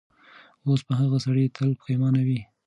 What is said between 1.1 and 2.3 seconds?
سړی تل پښېمانه